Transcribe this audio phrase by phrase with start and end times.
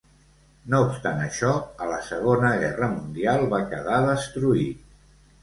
[0.73, 1.51] No obstant això,
[1.85, 4.91] a la Segona Guerra Mundial va quedar destruït.